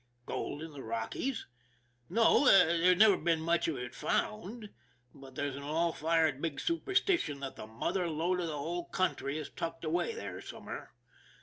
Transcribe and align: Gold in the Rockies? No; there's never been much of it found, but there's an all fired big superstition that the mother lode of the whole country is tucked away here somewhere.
Gold 0.25 0.63
in 0.63 0.71
the 0.71 0.81
Rockies? 0.81 1.45
No; 2.09 2.47
there's 2.47 2.97
never 2.97 3.17
been 3.17 3.39
much 3.39 3.67
of 3.67 3.77
it 3.77 3.93
found, 3.93 4.71
but 5.13 5.35
there's 5.35 5.55
an 5.55 5.61
all 5.61 5.93
fired 5.93 6.41
big 6.41 6.59
superstition 6.59 7.39
that 7.41 7.55
the 7.55 7.67
mother 7.67 8.07
lode 8.09 8.39
of 8.39 8.47
the 8.47 8.57
whole 8.57 8.85
country 8.85 9.37
is 9.37 9.51
tucked 9.51 9.85
away 9.85 10.13
here 10.13 10.41
somewhere. 10.41 10.95